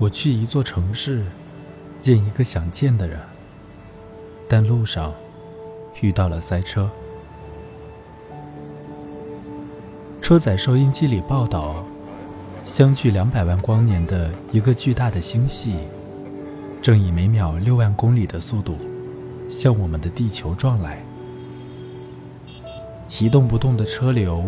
[0.00, 1.24] 我去一座城市，
[1.98, 3.18] 见一个想见的人，
[4.48, 5.12] 但路上
[6.00, 6.88] 遇到了塞车。
[10.22, 11.84] 车载收音机里报道，
[12.64, 15.74] 相距两百万光年的一个巨大的星系，
[16.80, 18.76] 正以每秒六万公里的速度
[19.50, 21.04] 向我们的地球撞来。
[23.18, 24.44] 一动不动的车流，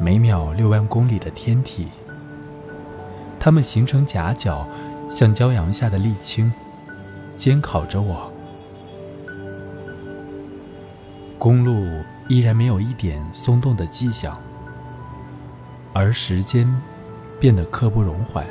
[0.00, 1.86] 每秒六万公里的天体。
[3.40, 4.66] 它们形成夹角，
[5.08, 6.52] 像骄阳下的沥青，
[7.36, 8.30] 煎烤着我。
[11.38, 14.36] 公路依然没有一点松动的迹象，
[15.92, 16.68] 而时间
[17.38, 18.44] 变得刻不容缓。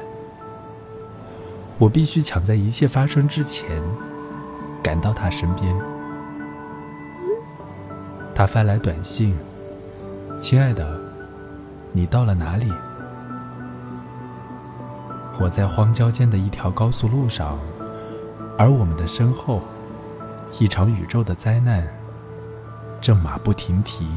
[1.77, 3.83] 我必须抢在一切发生之前
[4.81, 5.75] 赶到他身边。
[8.33, 9.37] 他发来短信
[10.39, 10.99] ：“亲爱的，
[11.91, 12.71] 你到了哪里？”
[15.39, 17.59] 我在荒郊间的一条高速路上，
[18.57, 19.61] 而我们的身后，
[20.59, 21.87] 一场宇宙的灾难
[22.99, 24.07] 正马不停蹄。